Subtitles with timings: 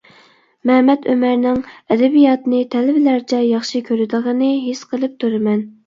[0.69, 1.59] مەمەت ئۆمەرنىڭ
[1.97, 5.69] ئەدەبىياتنى تەلۋىلەرچە ياخشى كۆرىدىغىنى ھېس قىلىپ تۇرىمەن.